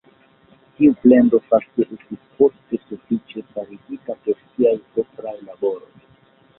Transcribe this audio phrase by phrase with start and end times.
[0.79, 5.97] Tiu plendo fakte estis poste sufiĉe forigita per siaj propraj laboroj.